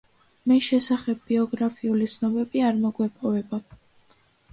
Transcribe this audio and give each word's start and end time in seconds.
მის 0.51 0.67
შესახებ 0.67 1.19
ბიოგრაფიული 1.31 2.07
ცნობები 2.13 2.63
არ 2.71 2.79
მოგვეპოვება. 2.87 3.61